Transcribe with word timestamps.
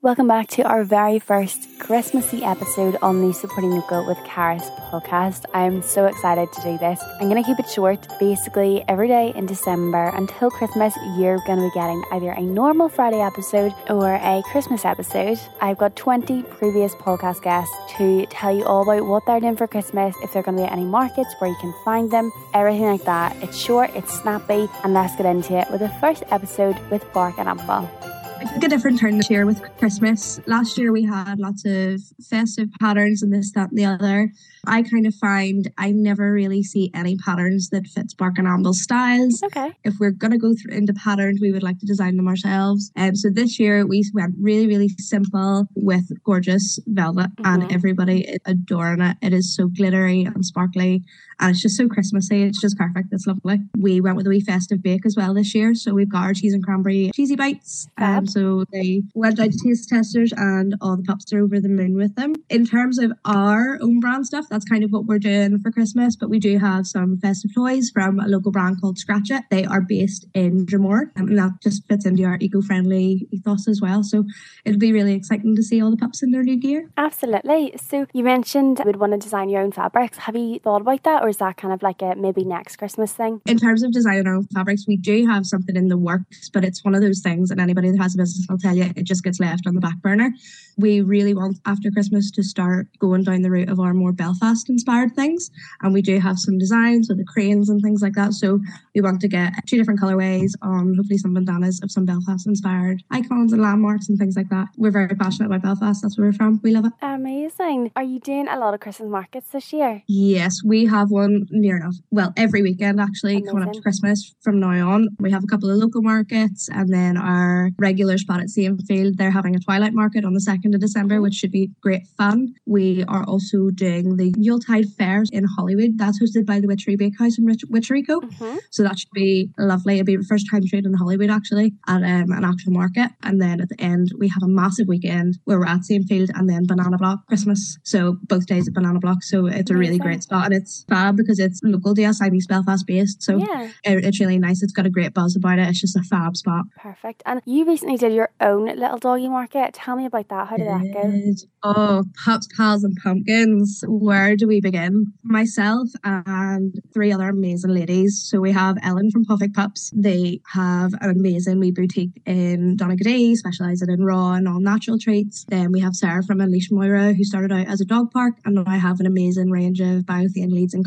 Welcome 0.00 0.28
back 0.28 0.46
to 0.50 0.62
our 0.62 0.84
very 0.84 1.18
first 1.18 1.58
Christmassy 1.80 2.44
episode 2.44 2.96
on 3.02 3.20
the 3.20 3.34
Supporting 3.34 3.70
the 3.70 3.76
Local 3.78 4.06
with 4.06 4.16
Caris 4.24 4.70
podcast. 4.92 5.44
I'm 5.54 5.82
so 5.82 6.06
excited 6.06 6.52
to 6.52 6.62
do 6.62 6.78
this. 6.78 7.02
I'm 7.20 7.28
going 7.28 7.42
to 7.42 7.44
keep 7.44 7.58
it 7.58 7.68
short. 7.68 8.06
Basically, 8.20 8.84
every 8.86 9.08
day 9.08 9.32
in 9.34 9.46
December 9.46 10.12
until 10.14 10.52
Christmas, 10.52 10.94
you're 11.16 11.40
going 11.48 11.58
to 11.58 11.64
be 11.64 11.74
getting 11.74 12.00
either 12.12 12.30
a 12.30 12.42
normal 12.42 12.88
Friday 12.88 13.20
episode 13.20 13.74
or 13.88 14.14
a 14.14 14.40
Christmas 14.52 14.84
episode. 14.84 15.40
I've 15.60 15.78
got 15.78 15.96
20 15.96 16.44
previous 16.44 16.94
podcast 16.94 17.42
guests 17.42 17.74
to 17.96 18.24
tell 18.26 18.56
you 18.56 18.64
all 18.66 18.82
about 18.84 19.04
what 19.04 19.26
they're 19.26 19.40
doing 19.40 19.56
for 19.56 19.66
Christmas, 19.66 20.14
if 20.22 20.32
they're 20.32 20.44
going 20.44 20.58
to 20.58 20.62
be 20.62 20.66
at 20.68 20.72
any 20.72 20.84
markets, 20.84 21.34
where 21.40 21.50
you 21.50 21.56
can 21.60 21.74
find 21.84 22.08
them, 22.08 22.30
everything 22.54 22.86
like 22.86 23.02
that. 23.02 23.34
It's 23.42 23.58
short, 23.58 23.90
it's 23.96 24.16
snappy, 24.20 24.68
and 24.84 24.94
let's 24.94 25.16
get 25.16 25.26
into 25.26 25.58
it 25.58 25.68
with 25.72 25.80
the 25.80 25.88
first 26.00 26.22
episode 26.30 26.78
with 26.88 27.04
Bark 27.12 27.36
and 27.38 27.48
Amble. 27.48 28.17
I 28.40 28.44
took 28.44 28.62
a 28.62 28.68
different 28.68 29.00
turn 29.00 29.16
this 29.16 29.28
year 29.30 29.44
with 29.46 29.60
Christmas. 29.78 30.40
Last 30.46 30.78
year 30.78 30.92
we 30.92 31.02
had 31.02 31.40
lots 31.40 31.64
of 31.64 32.00
festive 32.30 32.68
patterns 32.80 33.20
and 33.20 33.32
this, 33.32 33.50
that, 33.52 33.70
and 33.70 33.78
the 33.78 33.84
other. 33.84 34.32
I 34.64 34.82
kind 34.82 35.08
of 35.08 35.14
find 35.16 35.68
I 35.76 35.90
never 35.90 36.32
really 36.32 36.62
see 36.62 36.92
any 36.94 37.16
patterns 37.16 37.70
that 37.70 37.88
fits 37.88 38.14
Bark 38.14 38.38
and 38.38 38.46
Amble 38.46 38.74
styles. 38.74 39.42
Okay. 39.42 39.72
If 39.82 39.94
we're 39.98 40.12
gonna 40.12 40.38
go 40.38 40.54
through 40.54 40.76
into 40.76 40.94
patterns, 40.94 41.40
we 41.40 41.50
would 41.50 41.64
like 41.64 41.80
to 41.80 41.86
design 41.86 42.16
them 42.16 42.28
ourselves. 42.28 42.92
And 42.94 43.10
um, 43.10 43.16
so 43.16 43.28
this 43.28 43.58
year 43.58 43.84
we 43.84 44.04
went 44.14 44.34
really, 44.40 44.68
really 44.68 44.88
simple 44.98 45.66
with 45.74 46.06
gorgeous 46.22 46.78
velvet, 46.86 47.34
mm-hmm. 47.36 47.62
and 47.62 47.72
everybody 47.72 48.20
is 48.20 48.38
adoring 48.44 49.00
it. 49.00 49.16
It 49.20 49.32
is 49.32 49.54
so 49.56 49.66
glittery 49.66 50.22
and 50.22 50.46
sparkly 50.46 51.02
and 51.40 51.50
it's 51.50 51.62
just 51.62 51.76
so 51.76 51.88
Christmassy. 51.88 52.42
It's 52.42 52.60
just 52.60 52.76
perfect. 52.76 53.08
It's 53.12 53.26
lovely. 53.26 53.60
We 53.76 54.00
went 54.00 54.16
with 54.16 54.26
a 54.26 54.30
wee 54.30 54.40
festive 54.40 54.82
bake 54.82 55.06
as 55.06 55.14
well 55.16 55.34
this 55.34 55.54
year. 55.54 55.74
So 55.74 55.94
we've 55.94 56.10
got 56.10 56.24
our 56.24 56.34
cheese 56.34 56.52
and 56.52 56.64
cranberry 56.64 57.10
cheesy 57.14 57.36
bites. 57.36 57.88
Um, 57.98 58.26
so 58.26 58.64
they 58.72 59.02
went 59.14 59.38
out 59.38 59.52
to 59.52 59.58
taste 59.64 59.88
testers 59.88 60.32
and 60.36 60.74
all 60.80 60.96
the 60.96 61.02
pups 61.04 61.32
are 61.32 61.40
over 61.40 61.60
the 61.60 61.68
moon 61.68 61.94
with 61.94 62.16
them. 62.16 62.34
In 62.48 62.66
terms 62.66 62.98
of 62.98 63.12
our 63.24 63.78
own 63.80 64.00
brand 64.00 64.26
stuff, 64.26 64.46
that's 64.50 64.64
kind 64.64 64.82
of 64.82 64.90
what 64.90 65.06
we're 65.06 65.18
doing 65.18 65.58
for 65.60 65.70
Christmas. 65.70 66.16
But 66.16 66.30
we 66.30 66.38
do 66.38 66.58
have 66.58 66.86
some 66.86 67.18
festive 67.18 67.54
toys 67.54 67.90
from 67.90 68.18
a 68.18 68.26
local 68.26 68.50
brand 68.50 68.80
called 68.80 68.98
Scratch 68.98 69.30
It. 69.30 69.44
They 69.50 69.64
are 69.64 69.80
based 69.80 70.26
in 70.34 70.66
Dromore 70.66 71.10
um, 71.16 71.28
and 71.28 71.38
that 71.38 71.60
just 71.62 71.86
fits 71.86 72.04
into 72.04 72.24
our 72.24 72.38
eco-friendly 72.40 73.28
ethos 73.30 73.68
as 73.68 73.80
well. 73.80 74.02
So 74.02 74.24
it'll 74.64 74.78
be 74.78 74.92
really 74.92 75.14
exciting 75.14 75.54
to 75.56 75.62
see 75.62 75.80
all 75.80 75.90
the 75.90 75.96
pups 75.96 76.22
in 76.22 76.32
their 76.32 76.42
new 76.42 76.56
gear. 76.56 76.90
Absolutely. 76.96 77.74
So 77.76 78.06
you 78.12 78.24
mentioned 78.24 78.78
you 78.80 78.84
would 78.84 78.96
want 78.96 79.12
to 79.12 79.18
design 79.18 79.48
your 79.48 79.62
own 79.62 79.72
fabrics. 79.72 80.18
Have 80.18 80.36
you 80.36 80.58
thought 80.58 80.80
about 80.80 81.04
that? 81.04 81.27
or 81.27 81.27
is 81.28 81.36
that 81.38 81.56
kind 81.56 81.72
of 81.72 81.82
like 81.82 82.02
a 82.02 82.14
maybe 82.16 82.44
next 82.44 82.76
Christmas 82.76 83.12
thing? 83.12 83.40
In 83.46 83.58
terms 83.58 83.82
of 83.82 83.92
designing 83.92 84.26
our 84.26 84.34
own 84.34 84.46
fabrics, 84.54 84.86
we 84.86 84.96
do 84.96 85.26
have 85.26 85.46
something 85.46 85.76
in 85.76 85.88
the 85.88 85.98
works, 85.98 86.48
but 86.48 86.64
it's 86.64 86.84
one 86.84 86.94
of 86.94 87.02
those 87.02 87.20
things, 87.20 87.50
and 87.50 87.60
anybody 87.60 87.90
that 87.90 88.00
has 88.00 88.14
a 88.14 88.18
business 88.18 88.46
will 88.48 88.58
tell 88.58 88.76
you 88.76 88.90
it 88.96 89.04
just 89.04 89.22
gets 89.22 89.40
left 89.40 89.66
on 89.66 89.74
the 89.74 89.80
back 89.80 90.00
burner. 90.02 90.32
We 90.76 91.00
really 91.00 91.34
want 91.34 91.58
after 91.66 91.90
Christmas 91.90 92.30
to 92.32 92.42
start 92.42 92.86
going 92.98 93.24
down 93.24 93.42
the 93.42 93.50
route 93.50 93.68
of 93.68 93.80
our 93.80 93.94
more 93.94 94.12
Belfast 94.12 94.68
inspired 94.68 95.14
things, 95.14 95.50
and 95.82 95.92
we 95.92 96.02
do 96.02 96.18
have 96.20 96.38
some 96.38 96.58
designs 96.58 97.08
with 97.08 97.18
the 97.18 97.24
cranes 97.24 97.68
and 97.68 97.80
things 97.82 98.02
like 98.02 98.14
that. 98.14 98.32
So 98.32 98.60
we 98.94 99.00
want 99.00 99.20
to 99.20 99.28
get 99.28 99.52
two 99.66 99.76
different 99.76 100.00
colorways 100.00 100.52
on 100.62 100.94
hopefully 100.96 101.18
some 101.18 101.34
bandanas 101.34 101.80
of 101.82 101.90
some 101.90 102.04
Belfast 102.04 102.46
inspired 102.46 103.02
icons 103.10 103.52
and 103.52 103.62
landmarks 103.62 104.08
and 104.08 104.18
things 104.18 104.36
like 104.36 104.48
that. 104.50 104.68
We're 104.76 104.90
very 104.90 105.14
passionate 105.14 105.46
about 105.46 105.62
Belfast. 105.62 106.02
That's 106.02 106.16
where 106.16 106.28
we're 106.28 106.32
from. 106.32 106.60
We 106.62 106.72
love 106.72 106.86
it. 106.86 106.92
Amazing. 107.02 107.92
Are 107.96 108.02
you 108.02 108.20
doing 108.20 108.48
a 108.48 108.58
lot 108.58 108.74
of 108.74 108.80
Christmas 108.80 109.08
markets 109.08 109.48
this 109.50 109.72
year? 109.72 110.02
Yes, 110.06 110.62
we 110.64 110.86
have 110.86 111.10
one 111.18 111.46
near 111.50 111.76
enough. 111.76 111.96
Well, 112.10 112.32
every 112.36 112.62
weekend 112.62 113.00
actually, 113.00 113.36
Amazing. 113.36 113.48
coming 113.48 113.68
up 113.68 113.74
to 113.74 113.80
Christmas 113.80 114.34
from 114.42 114.60
now 114.60 114.90
on. 114.90 115.08
We 115.20 115.30
have 115.30 115.44
a 115.44 115.46
couple 115.46 115.70
of 115.70 115.76
local 115.76 116.02
markets 116.02 116.68
and 116.72 116.92
then 116.92 117.16
our 117.16 117.70
regular 117.78 118.18
spot 118.18 118.40
at 118.40 118.50
Field. 118.50 119.18
They're 119.18 119.30
having 119.30 119.54
a 119.56 119.58
twilight 119.58 119.94
market 119.94 120.24
on 120.24 120.32
the 120.32 120.40
2nd 120.40 120.74
of 120.74 120.80
December, 120.80 121.16
mm-hmm. 121.16 121.24
which 121.24 121.34
should 121.34 121.50
be 121.50 121.70
great 121.80 122.06
fun. 122.16 122.54
We 122.66 123.04
are 123.04 123.24
also 123.24 123.70
doing 123.70 124.16
the 124.16 124.34
Yuletide 124.38 124.88
fairs 124.98 125.30
in 125.32 125.44
Holywood. 125.44 125.98
That's 125.98 126.20
hosted 126.22 126.46
by 126.46 126.60
the 126.60 126.66
Witchery 126.66 126.96
Bakehouse 126.96 127.38
in 127.38 127.44
Rich- 127.44 127.68
Witcheryco. 127.70 128.22
Mm-hmm. 128.22 128.56
So 128.70 128.82
that 128.82 128.98
should 128.98 129.10
be 129.12 129.50
lovely. 129.58 129.94
It'll 129.94 130.06
be 130.06 130.16
the 130.16 130.24
first 130.24 130.46
time 130.50 130.62
trade 130.66 130.86
in 130.86 130.94
Holywood 130.94 131.30
actually 131.30 131.74
at 131.86 132.02
um, 132.02 132.30
an 132.32 132.44
actual 132.44 132.72
market. 132.72 133.10
And 133.22 133.40
then 133.40 133.60
at 133.60 133.68
the 133.68 133.80
end, 133.80 134.12
we 134.18 134.28
have 134.28 134.42
a 134.42 134.48
massive 134.48 134.88
weekend 134.88 135.38
where 135.44 135.58
we're 135.58 135.66
at 135.66 135.84
Field 135.84 136.30
and 136.34 136.48
then 136.48 136.66
Banana 136.66 136.98
Block 136.98 137.26
Christmas. 137.26 137.78
So 137.82 138.16
both 138.24 138.46
days 138.46 138.68
at 138.68 138.74
Banana 138.74 138.98
Block. 138.98 139.22
So 139.22 139.46
it's 139.46 139.70
a 139.70 139.76
really 139.76 139.98
great 139.98 140.22
spot 140.22 140.46
and 140.46 140.54
it's 140.54 140.84
because 141.16 141.38
it's 141.38 141.60
local 141.62 141.94
DSI 141.94 142.34
East 142.34 142.48
Belfast 142.48 142.86
based. 142.86 143.22
So 143.22 143.38
yeah. 143.38 143.70
it, 143.84 144.04
it's 144.04 144.20
really 144.20 144.38
nice. 144.38 144.62
It's 144.62 144.72
got 144.72 144.86
a 144.86 144.90
great 144.90 145.14
buzz 145.14 145.36
about 145.36 145.58
it. 145.58 145.68
It's 145.68 145.80
just 145.80 145.96
a 145.96 146.02
fab 146.02 146.36
spot. 146.36 146.64
Perfect. 146.76 147.22
And 147.26 147.40
you 147.44 147.64
recently 147.64 147.96
did 147.96 148.12
your 148.12 148.30
own 148.40 148.66
little 148.66 148.98
doggy 148.98 149.28
market. 149.28 149.74
Tell 149.74 149.96
me 149.96 150.06
about 150.06 150.28
that. 150.28 150.48
How 150.48 150.56
did 150.56 150.66
that 150.66 150.92
go? 150.92 151.48
Oh, 151.62 152.04
pups, 152.24 152.48
pals, 152.56 152.84
and 152.84 152.96
pumpkins. 153.02 153.82
Where 153.86 154.36
do 154.36 154.46
we 154.46 154.60
begin? 154.60 155.12
Myself 155.22 155.88
and 156.04 156.74
three 156.92 157.12
other 157.12 157.28
amazing 157.28 157.70
ladies. 157.70 158.26
So 158.28 158.40
we 158.40 158.52
have 158.52 158.76
Ellen 158.82 159.10
from 159.10 159.24
Puffick 159.24 159.54
Pups. 159.54 159.92
They 159.94 160.40
have 160.52 160.92
an 161.00 161.10
amazing 161.10 161.58
wee 161.58 161.72
boutique 161.72 162.22
in 162.26 162.76
Donaghadee, 162.76 163.34
specialising 163.34 163.90
in 163.90 164.04
raw 164.04 164.32
and 164.32 164.48
all 164.48 164.60
natural 164.60 164.98
treats. 164.98 165.44
Then 165.48 165.72
we 165.72 165.80
have 165.80 165.94
Sarah 165.94 166.22
from 166.22 166.40
Unleash 166.40 166.70
Moira, 166.70 167.12
who 167.12 167.24
started 167.24 167.52
out 167.52 167.66
as 167.66 167.80
a 167.80 167.84
dog 167.84 168.10
park 168.12 168.34
and 168.44 168.54
now 168.54 168.64
I 168.66 168.78
have 168.78 169.00
an 169.00 169.06
amazing 169.06 169.50
range 169.50 169.80
of 169.80 170.04
biothane 170.04 170.50
leads 170.50 170.74
and 170.74 170.86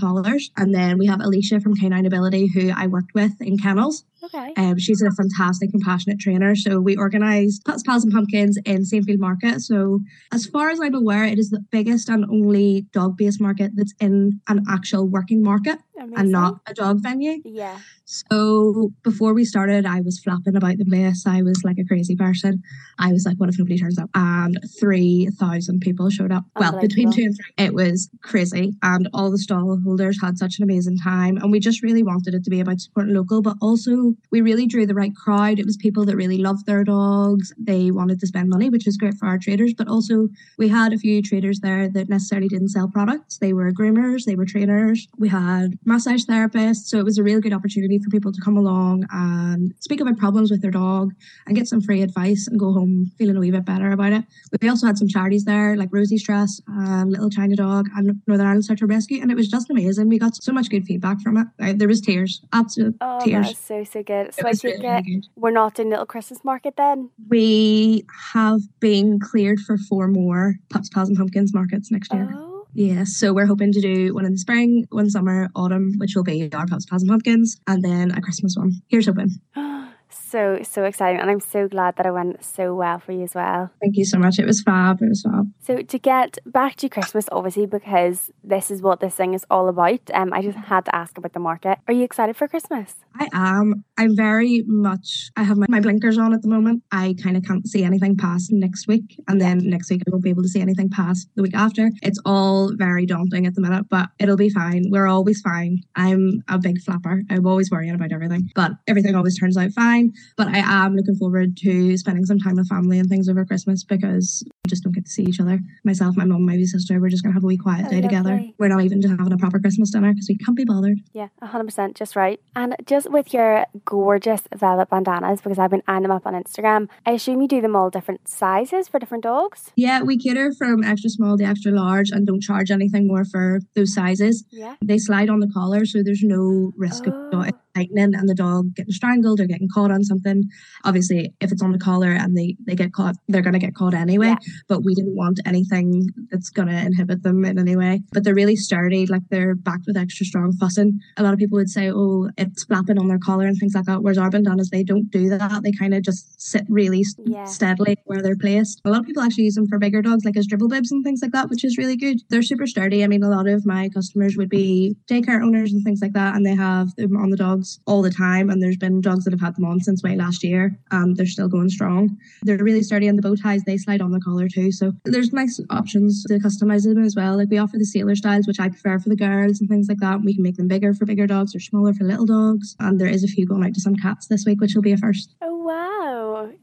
And 0.57 0.73
then 0.73 0.97
we 0.97 1.07
have 1.07 1.22
Alicia 1.22 1.59
from 1.59 1.75
Canine 1.75 2.05
Ability, 2.05 2.47
who 2.47 2.72
I 2.75 2.88
worked 2.88 3.13
with 3.13 3.41
in 3.41 3.57
kennels. 3.57 4.03
Okay. 4.23 4.53
Um, 4.57 4.77
she's 4.77 5.01
a 5.01 5.09
fantastic, 5.11 5.71
compassionate 5.71 6.19
trainer. 6.19 6.55
So 6.55 6.79
we 6.79 6.95
organise 6.95 7.59
Pups, 7.59 7.83
Pals 7.83 8.03
and 8.03 8.13
Pumpkins 8.13 8.57
in 8.65 8.83
Saintfield 8.83 9.19
Market. 9.19 9.61
So 9.61 9.99
as 10.31 10.45
far 10.45 10.69
as 10.69 10.79
I'm 10.79 10.93
aware, 10.93 11.23
it 11.23 11.39
is 11.39 11.49
the 11.49 11.63
biggest 11.71 12.07
and 12.09 12.25
only 12.25 12.85
dog-based 12.93 13.41
market 13.41 13.71
that's 13.75 13.93
in 13.99 14.39
an 14.47 14.63
actual 14.69 15.07
working 15.07 15.41
market 15.41 15.79
Amazing. 15.97 16.17
and 16.17 16.31
not 16.31 16.55
a 16.67 16.73
dog 16.73 17.01
venue. 17.01 17.41
Yeah. 17.43 17.79
So 18.05 18.91
before 19.03 19.33
we 19.33 19.45
started, 19.45 19.85
I 19.85 20.01
was 20.01 20.19
flapping 20.19 20.55
about 20.55 20.77
the 20.77 20.85
place. 20.85 21.25
I 21.25 21.41
was 21.41 21.61
like 21.63 21.77
a 21.79 21.85
crazy 21.85 22.15
person. 22.15 22.61
I 22.99 23.11
was 23.11 23.25
like, 23.25 23.38
what 23.38 23.49
if 23.49 23.57
nobody 23.57 23.77
turns 23.77 23.97
up? 23.97 24.09
And 24.13 24.59
3,000 24.79 25.79
people 25.79 26.09
showed 26.09 26.31
up. 26.31 26.43
Well, 26.59 26.79
between 26.79 27.11
two 27.11 27.23
and 27.23 27.35
three, 27.35 27.65
it 27.65 27.73
was 27.73 28.09
crazy. 28.21 28.73
And 28.83 29.07
all 29.13 29.31
the 29.31 29.38
stall 29.38 29.79
holders 29.83 30.19
had 30.21 30.38
such 30.38 30.59
an 30.59 30.63
amazing 30.63 30.97
time. 30.97 31.38
And 31.38 31.51
we 31.51 31.59
just 31.59 31.81
really 31.81 32.03
wanted 32.03 32.33
it 32.33 32.43
to 32.43 32.49
be 32.49 32.59
about 32.59 32.79
supporting 32.79 33.15
local, 33.15 33.41
but 33.41 33.55
also 33.61 34.10
we 34.31 34.41
really 34.41 34.66
drew 34.66 34.85
the 34.85 34.94
right 34.94 35.16
crowd. 35.16 35.59
It 35.59 35.66
was 35.66 35.77
people 35.77 36.05
that 36.05 36.16
really 36.16 36.38
loved 36.38 36.66
their 36.66 36.83
dogs. 36.83 37.53
They 37.57 37.91
wanted 37.91 38.19
to 38.19 38.27
spend 38.27 38.49
money, 38.49 38.69
which 38.69 38.85
was 38.85 38.97
great 38.97 39.16
for 39.16 39.27
our 39.27 39.38
traders. 39.38 39.73
But 39.73 39.88
also, 39.88 40.29
we 40.57 40.69
had 40.69 40.94
a 40.94 40.97
few 40.97 41.22
traders 41.22 41.59
there 41.59 41.89
that 41.89 42.09
necessarily 42.09 42.47
didn't 42.47 42.69
sell 42.69 42.88
products. 42.88 43.38
They 43.38 43.53
were 43.53 43.71
groomers, 43.71 44.25
they 44.25 44.35
were 44.35 44.45
trainers. 44.45 45.07
We 45.17 45.29
had 45.29 45.77
massage 45.85 46.23
therapists. 46.23 46.85
So 46.85 46.97
it 46.97 47.05
was 47.05 47.17
a 47.17 47.23
really 47.23 47.41
good 47.41 47.53
opportunity 47.53 48.00
for 48.00 48.09
people 48.09 48.31
to 48.31 48.41
come 48.41 48.57
along 48.57 49.05
and 49.11 49.73
speak 49.79 50.01
about 50.01 50.17
problems 50.17 50.51
with 50.51 50.61
their 50.61 50.71
dog 50.71 51.13
and 51.45 51.55
get 51.55 51.67
some 51.67 51.81
free 51.81 52.01
advice 52.01 52.47
and 52.47 52.59
go 52.59 52.73
home 52.73 53.11
feeling 53.17 53.38
a 53.38 53.39
wee 53.39 53.51
bit 53.51 53.66
better 53.66 53.91
about 53.91 54.13
it. 54.13 54.23
We 54.61 54.69
also 54.69 54.88
had 54.88 54.97
some 54.97 55.07
charities 55.07 55.45
there 55.45 55.75
like 55.75 55.89
Rosie 55.91 56.17
Stress, 56.17 56.61
and 56.67 57.11
Little 57.11 57.29
China 57.29 57.55
Dog 57.55 57.88
and 57.95 58.21
Northern 58.27 58.45
Ireland 58.45 58.66
Search 58.66 58.81
and 58.81 58.89
Rescue. 58.89 59.21
And 59.21 59.31
it 59.31 59.35
was 59.35 59.47
just 59.47 59.69
amazing. 59.69 60.07
We 60.09 60.19
got 60.19 60.35
so 60.35 60.51
much 60.51 60.69
good 60.69 60.85
feedback 60.85 61.21
from 61.21 61.38
it. 61.38 61.77
There 61.79 61.88
was 61.88 62.01
tears, 62.01 62.41
absolute 62.53 62.95
oh, 63.01 63.19
tears. 63.23 63.47
That's 63.47 63.59
so, 63.59 63.83
so 64.01 64.13
good. 64.13 64.34
So 64.34 64.47
I 64.47 64.53
think 64.53 64.84
really 64.84 65.23
we're 65.35 65.51
not 65.51 65.75
doing 65.75 65.89
Little 65.89 66.06
Christmas 66.06 66.44
Market 66.44 66.75
then? 66.78 67.09
We 67.29 68.06
have 68.34 68.62
been 68.79 69.19
cleared 69.19 69.59
for 69.59 69.78
four 69.78 70.07
more 70.07 70.56
Pups, 70.69 70.89
Pals 70.89 71.09
and 71.09 71.17
Pumpkins 71.17 71.53
markets 71.53 71.91
next 71.91 72.13
year. 72.13 72.29
Oh. 72.34 72.67
Yeah, 72.73 73.03
so 73.03 73.34
we're 73.34 73.47
hoping 73.47 73.73
to 73.73 73.81
do 73.81 74.13
one 74.13 74.25
in 74.25 74.31
the 74.31 74.38
spring, 74.38 74.88
one 74.91 75.09
summer, 75.09 75.50
autumn, 75.56 75.94
which 75.97 76.16
will 76.16 76.23
be 76.23 76.50
our 76.53 76.66
Pups, 76.66 76.85
Pals 76.85 77.01
and 77.01 77.09
Pumpkins, 77.09 77.57
and 77.67 77.84
then 77.84 78.12
a 78.12 78.22
Christmas 78.22 78.56
one. 78.57 78.73
Here's 78.88 79.07
hoping. 79.07 79.31
so 80.31 80.59
so 80.64 80.86
exciting 80.86 81.19
and 81.19 81.30
I'm 81.30 81.40
so 81.40 81.68
glad 81.68 81.97
that 81.97 82.06
it 82.06 82.12
went 82.12 82.44
so 82.44 82.74
well 82.74 83.00
for 83.00 83.12
you 83.12 83.24
as 83.24 83.36
well. 83.36 83.69
Thank 83.81 83.97
you 83.97 84.06
so 84.06 84.18
much. 84.18 84.40
It 84.40 84.46
was 84.46 84.62
fab. 84.62 85.01
It 85.01 85.10
was 85.10 85.22
fab. 85.22 85.51
So 85.60 85.81
to 85.81 86.00
get 86.00 86.39
back 86.45 86.78
to 86.78 86.89
Christmas 86.89 87.28
obviously 87.31 87.66
because 87.66 88.31
this 88.44 88.72
is 88.72 88.81
what 88.81 89.01
this 89.01 89.16
thing 89.16 89.33
is 89.33 89.45
all 89.50 89.68
about, 89.68 90.00
um 90.13 90.31
I 90.33 90.42
just 90.42 90.57
had 90.57 90.86
to 90.86 90.95
ask 90.95 91.18
about 91.18 91.33
the 91.33 91.39
market. 91.39 91.80
Are 91.88 91.94
you 91.94 92.04
excited 92.04 92.38
for 92.38 92.48
Christmas? 92.48 92.95
I 93.19 93.28
am. 93.33 93.83
I'm 93.98 94.16
very 94.16 94.63
much 94.66 95.31
I 95.36 95.44
have 95.44 95.57
my, 95.57 95.66
my 95.69 95.81
blinkers 95.81 96.18
on 96.18 96.34
at 96.34 96.42
the 96.42 96.48
moment. 96.48 96.84
I 96.92 97.16
kind 97.22 97.36
of 97.36 97.44
can't 97.44 97.68
see 97.68 97.84
anything 97.84 98.16
past 98.16 98.51
next 98.51 98.88
week 98.88 99.19
and 99.27 99.42
then 99.42 99.60
next 99.60 99.89
week 99.89 100.01
I 100.07 100.12
won't 100.12 100.24
be 100.24 100.30
able 100.30 100.44
to 100.44 100.50
see 100.50 100.62
anything 100.62 100.89
past 100.89 101.27
the 101.36 101.44
week 101.44 101.56
after. 101.56 101.92
It's 102.01 102.19
all 102.25 102.74
very 102.75 103.06
daunting 103.06 103.45
at 103.45 103.56
the 103.56 103.62
minute, 103.62 103.86
but 103.89 104.10
it'll 104.18 104.38
be 104.38 104.50
fine. 104.50 104.84
We're 104.89 105.07
always 105.07 105.42
fine. 105.42 105.81
I'm 105.95 106.42
a 106.48 106.57
big 106.57 106.81
flapper. 106.81 107.24
I'm 107.30 107.45
always 107.45 107.69
worrying 107.69 107.94
about 107.94 108.12
everything, 108.13 108.50
but 108.56 108.72
everything 108.88 109.16
always 109.16 109.38
turns 109.38 109.57
out 109.57 109.72
fine 109.72 110.13
But 110.38 110.47
I 110.50 110.59
am 110.59 110.95
looking 110.95 111.15
forward 111.15 111.57
to 111.57 111.97
spending 111.97 112.25
some 112.25 112.39
time 112.39 112.56
with 112.56 112.68
family 112.68 113.00
and 113.00 113.07
things 113.09 113.29
over 113.29 113.45
Christmas 113.45 113.83
because 113.83 114.44
we 114.45 114.69
just 114.69 114.83
don't 114.83 114.94
get 114.94 115.06
to 115.06 115.12
see 115.12 115.23
each 115.23 115.39
other. 115.39 115.59
Myself, 115.83 116.15
my 116.18 116.25
mum, 116.25 116.45
my 116.45 116.53
wee 116.56 116.65
sister, 116.65 117.00
we're 117.00 117.09
just 117.09 117.23
going 117.23 117.31
to 117.33 117.35
have 117.35 117.44
a 117.44 117.47
wee 117.47 117.57
quiet 117.57 117.85
Oh, 117.88 117.89
day 117.89 118.01
together. 118.01 118.41
We're 118.57 118.68
not 118.69 118.81
even 118.83 119.01
just 119.01 119.13
having 119.18 119.33
a 119.33 119.38
proper 119.38 119.59
Christmas 119.59 119.91
dinner 119.91 120.12
because 120.12 120.27
we 120.29 120.38
can't 120.38 120.57
be 120.57 120.65
bothered. 120.65 121.00
Yeah, 121.13 121.27
100% 121.44 121.95
just 121.95 122.15
right. 122.15 122.39
And 122.56 122.75
just 122.85 123.09
with 123.12 123.33
your 123.33 123.65
gorgeous 123.85 124.41
velvet 124.56 124.89
bandanas, 124.89 125.41
because 125.41 125.59
I've 125.59 125.71
been 125.71 125.83
eyeing 125.88 126.03
them 126.03 126.12
up 126.12 126.25
on 126.25 126.33
Instagram, 126.33 126.88
I 127.06 127.12
assume 127.12 127.41
you 127.41 127.47
do 127.47 127.62
them 127.62 127.75
all 127.75 127.89
different 127.89 128.27
sizes 128.27 128.88
for 128.88 129.00
different 129.00 129.24
dogs? 129.24 129.71
Yeah, 129.75 130.01
we 130.01 130.17
cater 130.17 130.51
from 130.57 130.83
extra 130.83 131.09
small 131.09 131.38
to 131.38 131.44
extra 131.44 131.71
large 131.71 132.09
and 132.12 132.25
don't 132.27 132.41
charge 132.41 132.71
anything 132.71 133.07
more 133.07 133.25
for 133.25 133.59
those 133.75 133.94
sizes. 133.94 134.44
Yeah. 134.51 134.75
They 134.83 134.97
slide 134.97 135.29
on 135.29 135.39
the 135.39 135.50
collar, 135.53 135.85
so 135.85 136.01
there's 136.03 136.24
no 136.24 136.71
risk 136.77 137.06
Oh. 137.07 137.29
of 137.33 137.53
dog 137.73 137.81
tightening 137.81 138.15
and 138.15 138.29
the 138.29 138.35
dog 138.35 138.75
getting 138.75 138.91
strangled 138.91 139.39
or 139.39 139.45
getting 139.45 139.68
caught 139.73 139.91
on 139.91 140.03
something. 140.03 140.44
Obviously, 140.83 141.33
if 141.39 141.51
it's 141.51 141.62
on 141.62 141.71
the 141.71 141.77
collar 141.79 142.12
and 142.12 142.38
they, 142.38 142.56
they 142.65 142.75
get 142.75 142.94
caught, 142.94 143.15
they're 143.27 143.41
going 143.41 143.53
to 143.53 143.59
get 143.59 143.75
caught 143.75 143.94
anyway. 143.94 144.27
Yeah. 144.27 144.35
But 144.68 144.83
we 144.83 144.95
didn't 144.95 145.15
want 145.15 145.39
anything 145.45 146.09
that's 146.29 146.50
going 146.50 146.68
to 146.68 146.77
inhibit 146.77 147.23
them 147.23 147.44
in 147.45 147.59
any 147.59 147.75
way. 147.75 148.01
But 148.12 148.23
they're 148.23 148.35
really 148.35 148.56
sturdy, 148.56 149.06
like 149.06 149.23
they're 149.29 149.56
backed 149.56 149.85
with 149.88 149.97
extra 149.97 150.25
strong 150.25 150.53
fussing. 150.53 151.00
A 151.18 151.23
lot 151.23 151.33
of 151.33 151.39
people 151.39 151.57
would 151.57 151.69
say, 151.69 151.91
oh, 151.91 152.29
it's 152.38 152.63
flapping 152.65 152.97
on 152.97 153.07
their 153.07 153.19
collar 153.19 153.45
and 153.45 153.57
things 153.57 153.74
like 153.75 153.85
that. 153.85 154.01
Whereas 154.01 154.17
our 154.17 154.29
bandanas, 154.29 154.69
they 154.69 154.83
don't 154.83 155.09
do 155.12 155.29
that. 155.29 155.63
They 155.63 155.71
kind 155.71 155.94
of 155.94 156.03
just 156.03 156.41
sit 156.41 156.65
really 156.69 157.03
Yeah. 157.25 157.45
steadily 157.45 157.97
where 158.06 158.21
they're 158.21 158.35
placed. 158.35 158.81
A 158.85 158.89
lot 158.89 159.00
of 159.01 159.06
people 159.06 159.24
actually 159.24 159.45
use 159.45 159.56
them 159.56 159.67
for 159.67 159.77
bigger 159.79 160.01
dogs, 160.01 160.25
like 160.25 160.38
as 160.38 160.47
dribble 160.47 160.69
bibs 160.69 160.91
and 160.91 161.03
things 161.03 161.21
like 161.21 161.31
that, 161.31 161.50
which 161.50 161.63
is 161.63 161.77
really 161.77 161.95
good. 161.95 162.19
They're 162.29 162.41
super 162.41 162.67
sturdy. 162.67 163.03
I 163.03 163.07
mean, 163.07 163.24
a 163.24 163.29
lot 163.29 163.47
of 163.47 163.65
my 163.65 163.89
customers 163.89 164.35
would 164.38 164.50
be 164.50 164.95
daycare 165.09 165.44
owners 165.44 165.71
and 165.74 165.83
things 165.83 166.00
like 166.01 166.13
that, 166.13 166.35
and 166.35 166.45
they 166.45 166.56
have 166.56 166.95
them 166.95 167.15
on 167.17 167.29
the 167.29 167.38
dogs 167.62 167.80
all 167.86 168.02
the 168.02 168.12
time. 168.12 168.50
And 168.50 168.62
there's 168.62 168.78
been 168.78 169.02
dogs 169.02 169.24
that 169.25 169.34
have 169.34 169.42
had 169.42 169.56
them 169.56 169.66
on 169.66 169.80
since 169.80 170.04
way 170.04 170.16
last 170.16 170.44
year. 170.44 170.78
Um, 170.92 171.16
they're 171.16 171.25
still 171.25 171.48
going 171.48 171.69
strong. 171.69 172.18
They're 172.44 172.58
really 172.58 172.84
sturdy, 172.84 173.08
and 173.08 173.18
the 173.18 173.22
bow 173.22 173.36
ties 173.36 173.63
they 173.63 173.78
slide 173.78 174.02
on 174.02 174.12
the 174.12 174.19
collar 174.19 174.48
too. 174.48 174.72
So 174.72 174.94
there's 175.06 175.34
nice 175.34 175.60
options 175.69 176.24
to 176.25 176.40
customize 176.40 176.84
them 176.84 177.04
as 177.04 177.16
well. 177.16 177.38
Like 177.38 177.50
we 177.50 177.58
offer 177.58 177.78
the 177.78 177.86
sailor 177.86 178.16
styles, 178.16 178.48
which 178.48 178.60
I 178.60 178.69
prefer 178.69 179.00
for 179.00 179.10
the 179.10 179.16
girls 179.16 179.60
and 179.60 179.69
things 179.69 179.88
like 179.88 180.00
that. 180.00 180.22
We 180.24 180.34
can 180.34 180.44
make 180.44 180.58
them 180.58 180.68
bigger 180.68 180.94
for 180.94 181.06
bigger 181.06 181.28
dogs 181.28 181.56
or 181.56 181.60
smaller 181.60 181.94
for 181.94 182.04
little 182.04 182.25
dogs. 182.25 182.75
And 182.80 183.00
there 183.00 183.08
is 183.08 183.24
a 183.24 183.28
few 183.28 183.46
going 183.46 183.63
out 183.63 183.74
to 183.74 183.81
some 183.81 183.96
cats 183.96 184.28
this 184.28 184.46
week, 184.46 184.60
which 184.62 184.75
will 184.75 184.81
be 184.81 184.94
a 184.94 184.98
first. 184.98 185.36
Oh, 185.42 185.50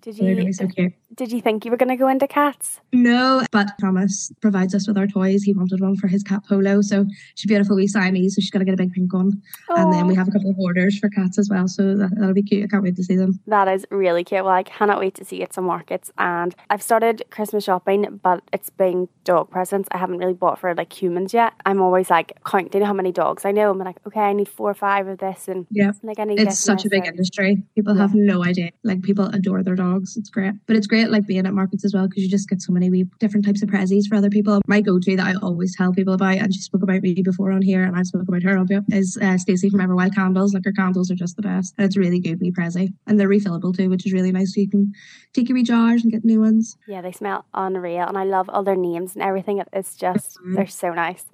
Did 0.00 0.16
They're 0.16 0.34
going 0.34 0.36
to 0.38 0.44
you, 0.46 0.52
so 0.52 0.66
cute. 0.68 0.92
did 1.16 1.32
you 1.32 1.40
think 1.40 1.64
you 1.64 1.70
were 1.70 1.76
going 1.76 1.88
to 1.88 1.96
go 1.96 2.08
into 2.08 2.26
cats? 2.28 2.80
No, 2.92 3.42
but 3.50 3.68
Thomas 3.80 4.32
provides 4.40 4.74
us 4.74 4.86
with 4.86 4.96
our 4.96 5.06
toys. 5.08 5.42
He 5.42 5.52
wanted 5.52 5.80
one 5.80 5.96
for 5.96 6.06
his 6.06 6.22
cat 6.22 6.42
Polo, 6.48 6.80
so 6.82 7.04
she's 7.34 7.48
beautiful 7.48 7.74
wee 7.76 7.88
Siamese, 7.88 8.36
so 8.36 8.40
she's 8.40 8.50
got 8.50 8.60
to 8.60 8.64
get 8.64 8.74
a 8.74 8.76
big 8.76 8.92
pink 8.92 9.12
one. 9.12 9.42
And 9.68 9.92
then 9.92 10.06
we 10.06 10.14
have 10.14 10.28
a 10.28 10.30
couple 10.30 10.50
of 10.50 10.58
orders 10.58 10.98
for 10.98 11.08
cats 11.08 11.36
as 11.38 11.48
well, 11.50 11.66
so 11.66 11.96
that, 11.96 12.10
that'll 12.16 12.32
be 12.32 12.42
cute. 12.44 12.64
I 12.64 12.68
can't 12.68 12.82
wait 12.84 12.94
to 12.96 13.02
see 13.04 13.16
them. 13.16 13.40
That 13.48 13.66
is 13.68 13.84
really 13.90 14.22
cute. 14.22 14.44
Well, 14.44 14.54
I 14.54 14.62
cannot 14.62 15.00
wait 15.00 15.14
to 15.16 15.24
see 15.24 15.42
it 15.42 15.52
some 15.52 15.64
markets. 15.64 16.12
And 16.16 16.54
I've 16.70 16.82
started 16.82 17.24
Christmas 17.30 17.64
shopping, 17.64 18.20
but 18.22 18.42
it's 18.52 18.70
been 18.70 19.08
dog 19.24 19.50
presents. 19.50 19.88
I 19.92 19.98
haven't 19.98 20.18
really 20.18 20.32
bought 20.34 20.60
for 20.60 20.74
like 20.74 20.92
humans 20.92 21.34
yet. 21.34 21.54
I'm 21.66 21.82
always 21.82 22.08
like 22.08 22.32
counting 22.46 22.82
how 22.82 22.92
many 22.92 23.10
dogs 23.12 23.44
I 23.44 23.50
know. 23.50 23.70
I'm 23.70 23.78
like, 23.78 23.96
okay, 24.06 24.20
I 24.20 24.32
need 24.32 24.48
four 24.48 24.70
or 24.70 24.74
five 24.74 25.08
of 25.08 25.18
this, 25.18 25.48
and 25.48 25.66
Yeah. 25.70 25.90
like 26.04 26.18
I 26.20 26.24
need. 26.24 26.38
It's 26.40 26.58
such 26.58 26.84
a 26.84 26.88
big 26.88 27.00
and- 27.00 27.08
industry. 27.16 27.64
People 27.74 27.96
Yeah. 27.96 28.02
have 28.02 28.14
no 28.14 28.44
idea. 28.44 28.70
Like 28.84 29.02
people 29.02 29.26
adore 29.26 29.62
their 29.64 29.74
dogs. 29.74 29.87
It's 29.96 30.30
great. 30.30 30.54
But 30.66 30.76
it's 30.76 30.86
great 30.86 31.10
like 31.10 31.26
being 31.26 31.46
at 31.46 31.54
markets 31.54 31.84
as 31.84 31.94
well 31.94 32.08
because 32.08 32.22
you 32.22 32.28
just 32.28 32.48
get 32.48 32.60
so 32.62 32.72
many 32.72 32.90
wee 32.90 33.06
different 33.18 33.46
types 33.46 33.62
of 33.62 33.68
prezzies 33.68 34.06
for 34.08 34.16
other 34.16 34.30
people. 34.30 34.60
My 34.66 34.80
go-to 34.80 35.16
that 35.16 35.26
I 35.26 35.34
always 35.42 35.74
tell 35.76 35.92
people 35.92 36.14
about, 36.14 36.36
and 36.36 36.54
she 36.54 36.60
spoke 36.60 36.82
about 36.82 37.02
me 37.02 37.14
before 37.22 37.52
on 37.52 37.62
here, 37.62 37.82
and 37.82 37.96
I 37.96 38.02
spoke 38.02 38.28
about 38.28 38.42
her 38.42 38.58
is 38.90 39.18
uh, 39.20 39.38
Stacey 39.38 39.70
from 39.70 39.80
Everwild 39.80 40.14
Candles. 40.14 40.54
Like 40.54 40.64
her 40.64 40.72
candles 40.72 41.10
are 41.10 41.14
just 41.14 41.36
the 41.36 41.42
best, 41.42 41.74
and 41.78 41.84
it's 41.86 41.96
really 41.96 42.20
good 42.20 42.40
wee 42.40 42.52
prezzy, 42.52 42.92
and 43.06 43.18
they're 43.18 43.28
refillable 43.28 43.76
too, 43.76 43.88
which 43.88 44.06
is 44.06 44.12
really 44.12 44.32
nice. 44.32 44.54
So 44.54 44.60
you 44.60 44.70
can 44.70 44.92
take 45.32 45.48
your 45.48 45.54
wee 45.54 45.62
jars 45.62 46.02
and 46.02 46.12
get 46.12 46.24
new 46.24 46.40
ones. 46.40 46.76
Yeah, 46.86 47.02
they 47.02 47.12
smell 47.12 47.44
unreal, 47.54 48.06
and 48.06 48.18
I 48.18 48.24
love 48.24 48.48
all 48.48 48.62
their 48.62 48.76
names 48.76 49.14
and 49.14 49.22
everything. 49.22 49.62
It's 49.72 49.96
just 49.96 50.38
Mhm. 50.38 50.54
they're 50.56 50.66
so 50.66 50.92
nice. 50.92 51.24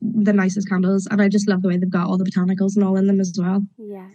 The 0.00 0.32
nicest 0.32 0.68
candles, 0.68 1.06
and 1.10 1.20
I 1.20 1.28
just 1.28 1.48
love 1.48 1.62
the 1.62 1.68
way 1.68 1.76
they've 1.76 1.90
got 1.90 2.06
all 2.06 2.18
the 2.18 2.24
botanicals 2.24 2.76
and 2.76 2.84
all 2.84 2.96
in 2.96 3.06
them 3.06 3.20
as 3.20 3.36
well. 3.38 3.62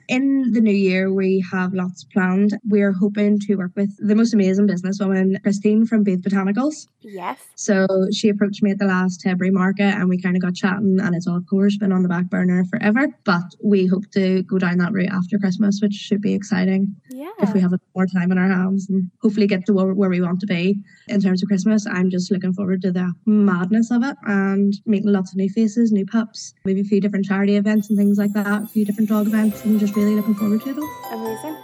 In 0.08 0.52
the 0.52 0.62
new 0.62 0.74
year, 0.74 1.14
we 1.14 1.44
have 1.52 1.74
lots 1.74 2.04
planned. 2.04 2.58
We're 2.66 2.92
hoping 2.94 3.40
to 3.42 3.56
work 3.56 3.72
with 3.76 3.92
the 3.98 4.16
most 4.16 4.34
amazing 4.34 4.68
businesswoman, 4.68 5.42
Christine 5.44 5.86
from 5.86 6.04
Booth 6.04 6.22
Botanicals. 6.22 6.88
Yes. 7.02 7.40
So 7.56 7.88
she 8.14 8.30
approached 8.30 8.62
me 8.62 8.72
at 8.72 8.80
the 8.80 8.86
last 8.86 9.22
Tilbury 9.22 9.52
market 9.52 9.84
and 9.96 10.08
we 10.10 10.22
kind 10.22 10.36
of 10.36 10.42
got 10.42 10.56
chatting 10.56 11.00
and 11.02 11.16
it's 11.16 11.28
all 11.28 11.38
of 11.38 11.48
course 11.48 11.78
been 11.78 11.92
on 11.92 12.04
the 12.04 12.10
back 12.10 12.26
burner 12.30 12.64
forever. 12.66 13.08
But 13.24 13.56
we 13.64 13.88
hope 13.88 14.10
to 14.12 14.44
go 14.44 14.60
down 14.60 14.78
that 14.80 14.94
route 14.94 15.10
after 15.12 15.38
Christmas, 15.40 15.80
which 15.82 15.94
should 15.94 16.22
be 16.22 16.34
exciting 16.34 16.96
Yeah. 17.10 17.32
if 17.42 17.54
we 17.54 17.60
have 17.62 17.74
a 17.74 17.80
more 17.96 18.06
time 18.06 18.32
in 18.32 18.38
our 18.38 18.48
hands 18.50 18.88
and 18.90 19.10
hopefully 19.22 19.48
get 19.48 19.66
to 19.66 19.74
where, 19.74 19.94
where 19.94 20.10
we 20.10 20.22
want 20.22 20.40
to 20.42 20.48
be 20.48 20.80
in 21.08 21.22
terms 21.22 21.42
of 21.42 21.48
Christmas. 21.48 21.86
I'm 21.88 22.10
just 22.10 22.32
looking 22.32 22.54
forward 22.54 22.82
to 22.84 22.92
the 22.92 23.12
madness 23.26 23.92
of 23.92 24.04
it 24.04 24.16
and 24.26 24.74
meeting 24.86 25.12
lots 25.12 25.32
of 25.32 25.38
new 25.38 25.50
faces, 25.50 25.92
new 25.92 26.06
pups, 26.06 26.54
maybe 26.66 26.82
a 26.82 26.86
few 26.86 27.02
different 27.02 27.26
charity 27.26 27.56
events 27.56 27.90
and 27.90 27.98
things 27.98 28.18
like 28.18 28.34
that, 28.34 28.64
a 28.64 28.68
few 28.68 28.86
different 28.86 29.10
dog 29.10 29.28
events 29.28 29.66
and 29.66 29.80
just 29.82 29.96
really 29.96 30.16
looking 30.16 30.36
forward 30.36 30.62
to 30.62 30.80
all. 30.80 30.88
Amazing. 31.12 31.61